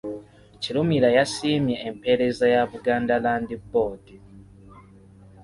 Kirumira 0.61 1.09
yasiimye 1.17 1.75
empeereza 1.89 2.45
ya 2.53 2.63
Buganda 2.71 3.13
Land 3.23 3.49
Board. 3.69 4.05